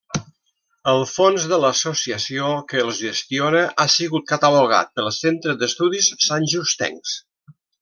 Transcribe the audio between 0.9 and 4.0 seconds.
El fons de l'associació que els gestiona ha